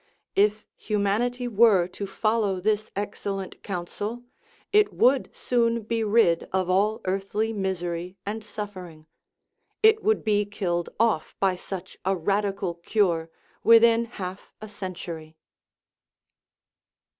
If 0.35 0.65
humanity 0.75 1.47
were 1.47 1.85
to 1.89 2.07
follow 2.07 2.59
this 2.59 2.89
excellent 2.95 3.61
counsel, 3.61 4.23
it 4.73 4.91
would 4.91 5.29
soon 5.31 5.83
be 5.83 6.03
rid 6.03 6.49
of 6.51 6.71
all 6.71 7.01
earthly 7.05 7.53
misery 7.53 8.17
and 8.25 8.43
suffering; 8.43 9.05
it 9.83 10.01
would 10.03 10.23
be 10.23 10.43
killed 10.45 10.89
off 10.99 11.35
by 11.39 11.55
such 11.55 11.99
a" 12.03 12.15
radical 12.17 12.73
cure" 12.73 13.29
within 13.71 14.05
half 14.05 14.51
a 14.59 14.67
century. 14.67 15.37